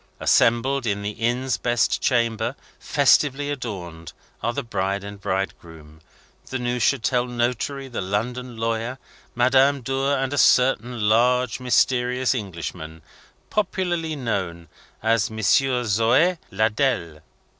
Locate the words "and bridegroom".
5.03-6.01